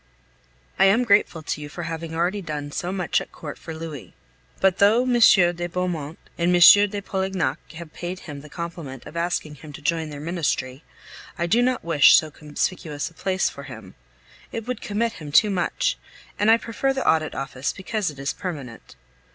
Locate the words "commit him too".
14.81-15.51